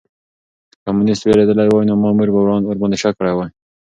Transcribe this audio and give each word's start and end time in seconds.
که 0.71 0.77
کمونيسټ 0.85 1.21
وېرېدلی 1.25 1.67
وای 1.69 1.85
نو 1.87 1.93
مامور 2.03 2.27
به 2.33 2.39
ورباندې 2.71 2.97
شک 3.03 3.13
کړی 3.19 3.33
وای. 3.35 3.49